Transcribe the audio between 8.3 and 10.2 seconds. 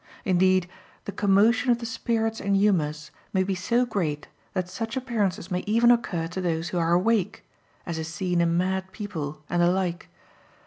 in mad people, and the like.